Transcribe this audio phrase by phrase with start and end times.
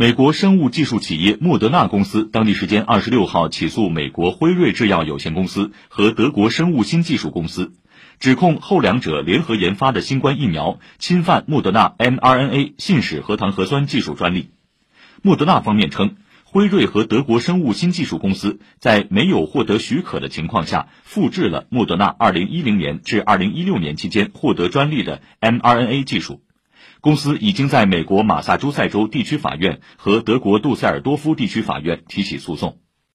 [0.00, 7.72] 美国生物技术企业莫德纳公司当地时间二十六号起诉美国辉瑞制药有限公司和德国生物新技术公司，
[8.20, 14.50] 指控后两者联合研发的新冠疫苗侵犯莫德纳 mRNA 信使核糖核酸技术专利。
[15.20, 26.40] 莫德纳方面称，辉瑞和德国生物新技术公司在没有获得许可的情况下，复制了莫德纳二零一零年至二零一六年期间获得专利的 mRNA 技术。
[27.00, 32.78] 公司已经在美国马萨诸塞州地区法院和德国杜塞尔多夫地区法院提起诉讼。